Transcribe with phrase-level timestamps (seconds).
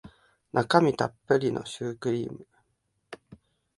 [0.51, 2.47] 中身たっぷりのシュークリーム